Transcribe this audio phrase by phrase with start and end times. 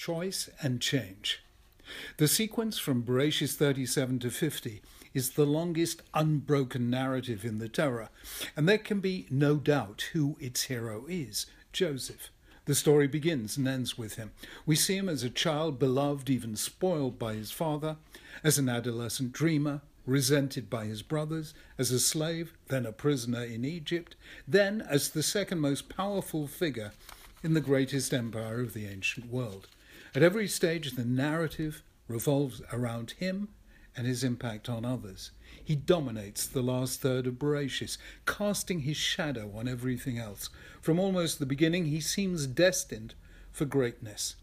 [0.00, 1.42] choice and change.
[2.16, 4.80] The sequence from Bereshit 37 to 50
[5.12, 8.08] is the longest unbroken narrative in the Torah,
[8.56, 11.44] and there can be no doubt who its hero is
[11.74, 12.30] Joseph.
[12.64, 14.30] The story begins and ends with him.
[14.64, 17.96] We see him as a child, beloved, even spoiled by his father,
[18.42, 23.66] as an adolescent dreamer, resented by his brothers, as a slave, then a prisoner in
[23.66, 24.16] Egypt,
[24.48, 26.92] then as the second most powerful figure
[27.42, 29.68] in the greatest empire of the ancient world.
[30.14, 33.48] At every stage, the narrative revolves around him
[33.96, 35.30] and his impact on others.
[35.62, 37.96] He dominates the last third of Bereshit,
[38.26, 40.50] casting his shadow on everything else.
[40.80, 43.14] From almost the beginning, he seems destined
[43.52, 44.36] for greatness.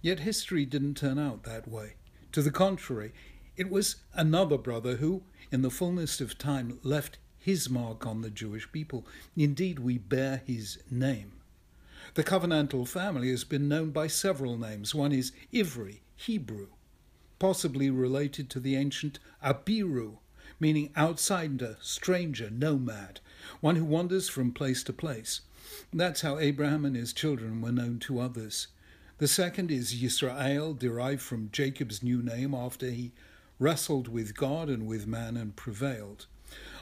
[0.00, 1.94] Yet history didn't turn out that way.
[2.32, 3.12] To the contrary,
[3.56, 8.30] it was another brother who, in the fullness of time, left his mark on the
[8.30, 9.06] Jewish people.
[9.36, 11.32] Indeed, we bear his name.
[12.14, 14.94] The covenantal family has been known by several names.
[14.94, 16.68] One is Ivri, Hebrew,
[17.38, 20.18] possibly related to the ancient Abiru,
[20.60, 23.20] meaning outsider, stranger, nomad,
[23.60, 25.40] one who wanders from place to place.
[25.92, 28.68] That's how Abraham and his children were known to others.
[29.18, 33.12] The second is Yisrael, derived from Jacob's new name after he
[33.58, 36.26] wrestled with God and with man and prevailed.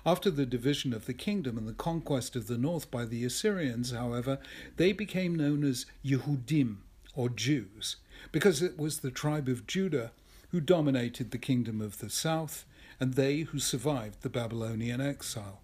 [0.05, 3.91] After the division of the kingdom and the conquest of the north by the Assyrians,
[3.91, 4.39] however,
[4.77, 6.79] they became known as Yehudim,
[7.15, 7.97] or Jews,
[8.33, 10.13] because it was the tribe of Judah
[10.51, 12.65] who dominated the kingdom of the south,
[12.99, 15.61] and they who survived the Babylonian exile.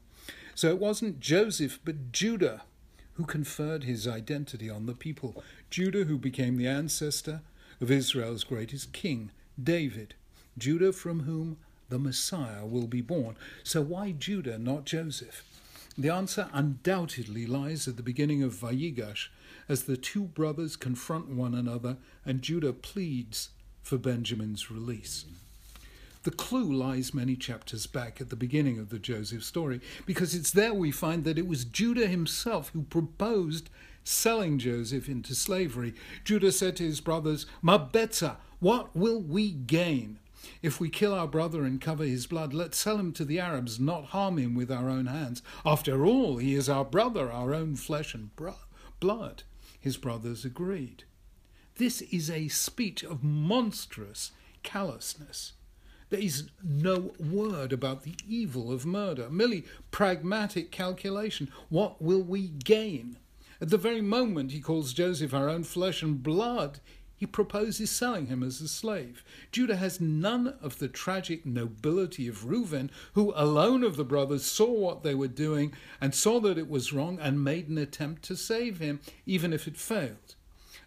[0.55, 2.63] So it wasn't Joseph, but Judah
[3.17, 5.43] who conferred his identity on the people.
[5.70, 7.41] Judah, who became the ancestor
[7.81, 9.31] of Israel's greatest king,
[9.63, 10.15] David.
[10.59, 11.57] Judah, from whom
[11.89, 13.37] the Messiah will be born.
[13.62, 15.45] So why Judah, not Joseph?
[15.98, 19.29] The answer undoubtedly lies at the beginning of Vayigash,
[19.69, 23.51] as the two brothers confront one another and Judah pleads
[23.83, 25.25] for Benjamin's release.
[26.25, 30.51] The clue lies many chapters back at the beginning of the Joseph story, because it's
[30.51, 33.70] there we find that it was Judah himself who proposed
[34.03, 35.95] selling Joseph into slavery.
[36.24, 40.18] Judah said to his brothers, Mabetza, what will we gain?
[40.62, 43.79] If we kill our brother and cover his blood, let's sell him to the Arabs,
[43.80, 45.42] not harm him with our own hands.
[45.64, 48.30] After all, he is our brother, our own flesh and
[49.01, 49.42] blood.
[49.80, 51.05] His brothers agreed.
[51.77, 55.52] This is a speech of monstrous callousness.
[56.08, 61.51] There is no word about the evil of murder, merely pragmatic calculation.
[61.68, 63.18] What will we gain?
[63.61, 66.80] At the very moment he calls Joseph our own flesh and blood,
[67.17, 69.25] he proposes selling him as a slave.
[69.51, 74.71] Judah has none of the tragic nobility of Reuben, who alone of the brothers saw
[74.71, 78.37] what they were doing and saw that it was wrong and made an attempt to
[78.37, 80.35] save him, even if it failed.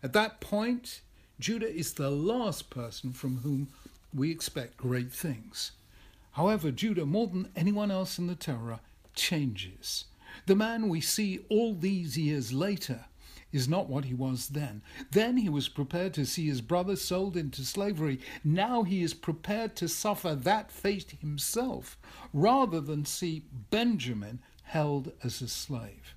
[0.03, 1.01] At that point,
[1.39, 3.69] Judah is the last person from whom
[4.13, 5.71] we expect great things.
[6.33, 8.81] However, Judah, more than anyone else in the Torah,
[9.15, 10.05] changes.
[10.45, 13.05] The man we see all these years later
[13.51, 14.81] is not what he was then.
[15.11, 18.19] Then he was prepared to see his brother sold into slavery.
[18.43, 21.97] Now he is prepared to suffer that fate himself
[22.33, 26.15] rather than see Benjamin held as a slave.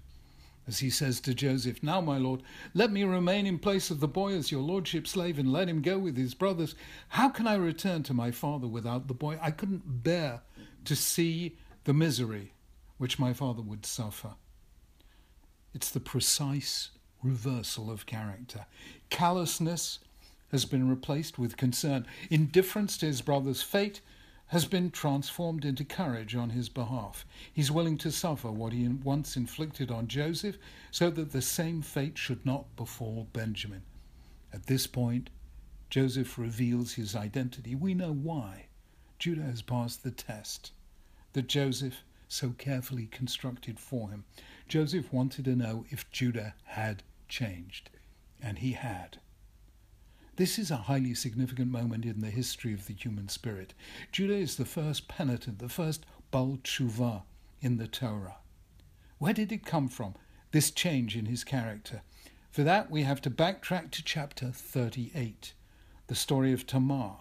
[0.66, 4.06] As he says to Joseph, Now, my lord, let me remain in place of the
[4.06, 6.76] boy as your lordship's slave and let him go with his brothers.
[7.08, 9.38] How can I return to my father without the boy?
[9.42, 10.42] I couldn't bear
[10.84, 12.52] to see the misery
[12.98, 14.34] which my father would suffer.
[15.74, 16.90] It's the precise
[17.22, 18.66] reversal of character.
[19.10, 19.98] Callousness
[20.50, 22.06] has been replaced with concern.
[22.30, 24.00] Indifference to his brother's fate
[24.48, 27.24] has been transformed into courage on his behalf.
[27.50, 30.58] He's willing to suffer what he once inflicted on Joseph
[30.90, 33.82] so that the same fate should not befall Benjamin.
[34.52, 35.30] At this point,
[35.88, 37.74] Joseph reveals his identity.
[37.74, 38.66] We know why.
[39.18, 40.72] Judah has passed the test
[41.32, 44.24] that Joseph so carefully constructed for him.
[44.68, 47.88] Joseph wanted to know if Judah had changed,
[48.42, 49.18] and he had.
[50.36, 53.72] This is a highly significant moment in the history of the human spirit.
[54.12, 57.22] Judah is the first penitent, the first Baal Tshuva
[57.62, 58.36] in the Torah.
[59.16, 60.14] Where did it come from,
[60.50, 62.02] this change in his character?
[62.50, 65.54] For that, we have to backtrack to chapter 38,
[66.08, 67.16] the story of Tamar.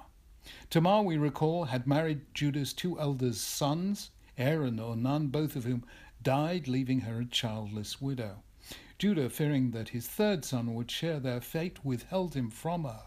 [0.69, 5.85] Tamar, we recall, had married Judah's two eldest sons, Er and Onan, both of whom
[6.21, 8.43] died, leaving her a childless widow.
[8.99, 13.01] Judah, fearing that his third son would share their fate, withheld him from her,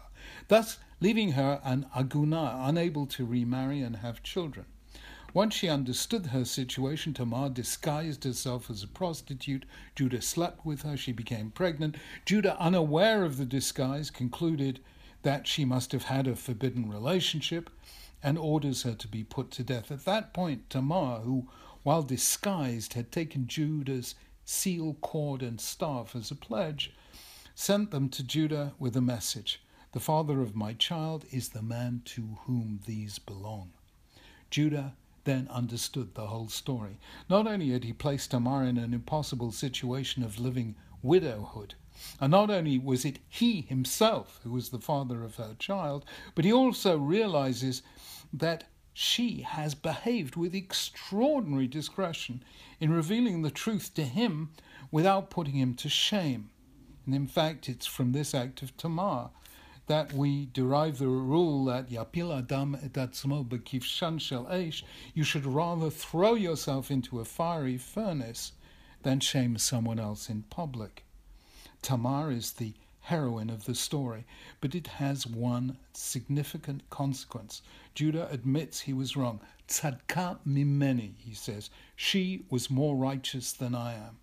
[0.47, 4.65] thus leaving her an aguna, unable to remarry and have children.
[5.33, 9.65] Once she understood her situation, Tamar disguised herself as a prostitute.
[9.93, 10.95] Judah slept with her.
[10.95, 11.97] She became pregnant.
[12.25, 14.79] Judah, unaware of the disguise, concluded
[15.23, 17.69] that she must have had a forbidden relationship
[18.23, 19.91] and orders her to be put to death.
[19.91, 21.49] At that point, Tamar, who,
[21.83, 26.93] while disguised, had taken Judah's seal, cord, and staff as a pledge,
[27.55, 29.61] sent them to Judah with a message
[29.91, 33.71] The father of my child is the man to whom these belong.
[34.49, 36.99] Judah then understood the whole story.
[37.29, 41.75] Not only had he placed Tamar in an impossible situation of living widowhood,
[42.19, 46.05] and not only was it he himself who was the father of her child,
[46.35, 47.81] but he also realizes
[48.33, 48.65] that
[48.97, 52.41] she has behaved with extraordinary discretion
[52.79, 54.49] in revealing the truth to him
[54.89, 56.49] without putting him to shame.
[57.05, 59.31] And in fact, it's from this act of Tamar
[59.87, 64.81] that we derive the rule that yapil adam et atzmo bekivshan shel eish,
[65.13, 68.53] you should rather throw yourself into a fiery furnace
[69.03, 71.03] than shame someone else in public.
[71.81, 72.73] Tamar is the
[73.05, 74.25] heroine of the story,
[74.61, 77.61] but it has one significant consequence.
[77.93, 79.39] Judah admits he was wrong.
[79.67, 81.69] Tzadka mimeni, he says.
[81.95, 84.17] She was more righteous than I am.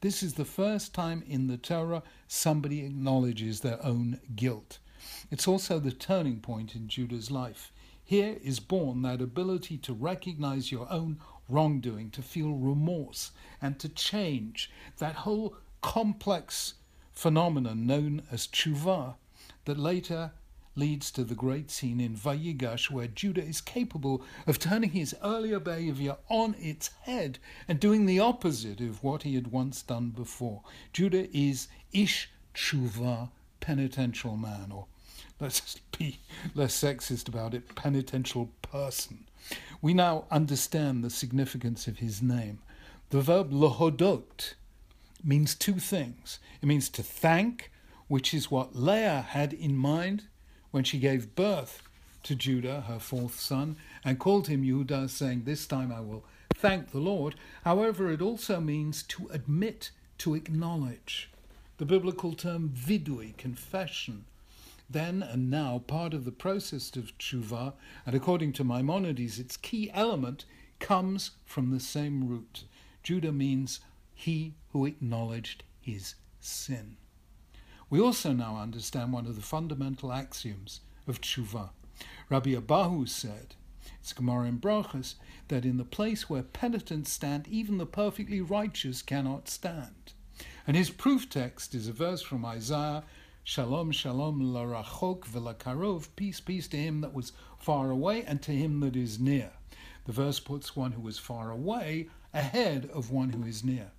[0.00, 4.78] This is the first time in the Torah somebody acknowledges their own guilt.
[5.30, 7.72] It's also the turning point in Judah's life.
[8.02, 13.88] Here is born that ability to recognize your own wrongdoing, to feel remorse, and to
[13.90, 14.70] change.
[14.96, 16.74] That whole complex
[17.14, 19.14] phenomenon known as tshuva
[19.64, 20.32] that later
[20.76, 25.60] leads to the great scene in Vayigash where Judah is capable of turning his earlier
[25.60, 27.38] behavior on its head
[27.68, 30.62] and doing the opposite of what he had once done before.
[30.92, 33.30] Judah is ish tshuva,
[33.60, 34.86] penitential man, or
[35.40, 36.18] let's be
[36.54, 39.24] less sexist about it, penitential person.
[39.80, 42.60] We now understand the significance of his name.
[43.10, 44.54] The verb lohodot
[45.24, 46.38] means two things.
[46.62, 47.70] It means to thank,
[48.08, 50.24] which is what Leah had in mind
[50.70, 51.82] when she gave birth
[52.24, 56.24] to Judah, her fourth son, and called him Judah, saying, This time I will
[56.54, 57.34] thank the Lord.
[57.64, 61.30] However, it also means to admit, to acknowledge.
[61.76, 64.24] The biblical term vidui, confession,
[64.88, 67.72] then and now part of the process of tshuva,
[68.06, 70.44] and according to Maimonides, its key element
[70.78, 72.64] comes from the same root.
[73.02, 73.80] Judah means
[74.14, 76.96] he who acknowledged his sin.
[77.90, 81.70] We also now understand one of the fundamental axioms of tshuva.
[82.30, 83.54] Rabbi Abahu said,
[84.00, 85.14] it's Gemara in Brachas,
[85.48, 90.14] that in the place where penitents stand, even the perfectly righteous cannot stand.
[90.66, 93.04] And his proof text is a verse from Isaiah
[93.46, 98.80] Shalom, shalom, larachok v'lakarov, peace, peace to him that was far away and to him
[98.80, 99.50] that is near.
[100.06, 103.90] The verse puts one who is far away ahead of one who is near.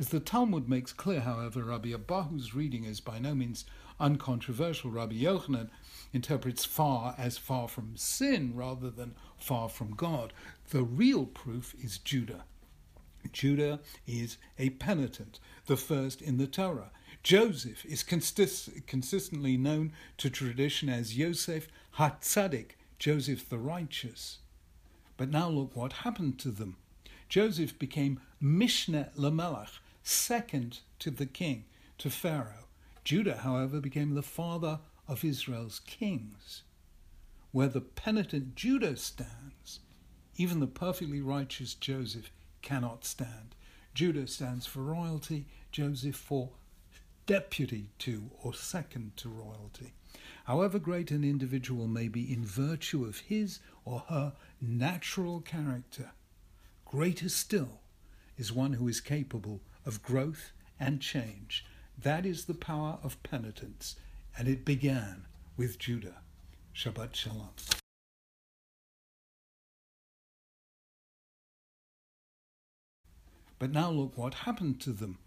[0.00, 3.64] As the Talmud makes clear, however, Rabbi Abahu's reading is by no means
[3.98, 4.92] uncontroversial.
[4.92, 5.70] Rabbi Yochanan
[6.12, 10.32] interprets far as far from sin rather than far from God.
[10.70, 12.44] The real proof is Judah.
[13.32, 16.92] Judah is a penitent, the first in the Torah.
[17.24, 21.66] Joseph is consist- consistently known to tradition as Yosef
[21.98, 24.38] Hatzadik, Joseph the righteous.
[25.16, 26.76] But now look what happened to them.
[27.28, 31.64] Joseph became Mishneh Lamelech, second to the king,
[31.98, 32.66] to Pharaoh.
[33.04, 36.62] Judah, however, became the father of Israel's kings.
[37.52, 39.80] Where the penitent Judah stands,
[40.36, 42.30] even the perfectly righteous Joseph
[42.62, 43.54] cannot stand.
[43.94, 46.50] Judah stands for royalty, Joseph for
[47.26, 49.92] deputy to or second to royalty.
[50.44, 56.12] However great an individual may be in virtue of his or her natural character,
[56.86, 57.80] greater still
[58.38, 61.64] is one who is capable of growth and change.
[62.00, 63.96] That is the power of penitence,
[64.36, 65.24] and it began
[65.56, 66.16] with Judah.
[66.74, 67.50] Shabbat Shalom.
[73.58, 75.18] But now look what happened to them.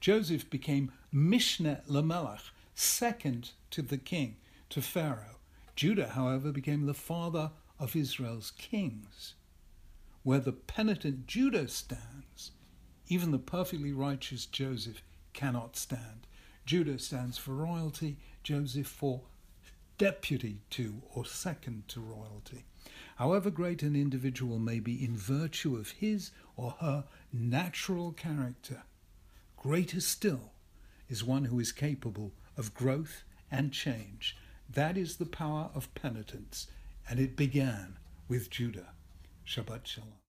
[0.00, 4.36] Joseph became Mishneh Lamelech, second to the king,
[4.68, 5.38] to Pharaoh.
[5.74, 9.34] Judah, however, became the father of Israel's kings.
[10.22, 12.50] Where the penitent Judah stands,
[13.08, 16.26] even the perfectly righteous Joseph cannot stand.
[16.66, 19.22] Judah stands for royalty, Joseph for
[19.96, 22.64] deputy to or second to royalty.
[23.16, 28.82] However great an individual may be in virtue of his or her natural character,
[29.56, 30.52] greater still
[31.08, 34.36] is one who is capable of growth and change.
[34.68, 36.68] That is the power of penitence,
[37.08, 37.96] and it began
[38.28, 38.88] with Judah.
[39.46, 40.17] Shabbat Shalom.